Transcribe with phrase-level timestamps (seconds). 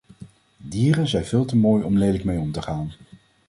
[0.57, 2.91] Dieren zijn veel te mooi om lelijk mee om te gaan.